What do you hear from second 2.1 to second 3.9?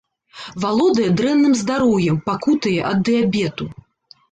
пакутуе ад дыябету.